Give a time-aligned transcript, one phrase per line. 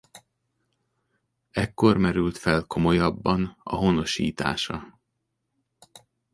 [1.51, 4.99] Ekkor merült fel komolyabban a honosítása.